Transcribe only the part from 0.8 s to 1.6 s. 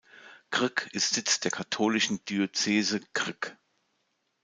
ist Sitz der